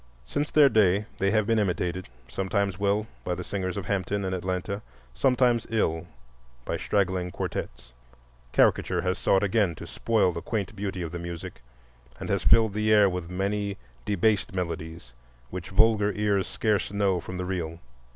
[0.25, 4.81] Since their day they have been imitated—sometimes well, by the singers of Hampton and Atlanta,
[5.13, 6.07] sometimes ill,
[6.65, 7.91] by straggling quartettes.
[8.51, 11.61] Caricature has sought again to spoil the quaint beauty of the music,
[12.19, 15.11] and has filled the air with many debased melodies
[15.51, 17.77] which vulgar ears scarce know from the real.